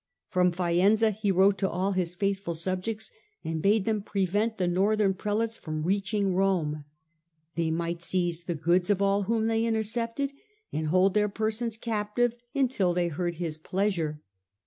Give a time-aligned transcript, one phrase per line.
[0.29, 3.11] From Faenza he wrote to all his faithful subjects
[3.43, 6.85] and bade them prevent the Northern Prelates from reaching Rome:
[7.53, 10.33] they might seize the goods of all whom they intercepted
[10.73, 14.19] and hold their persons captive until they heard his pleasure.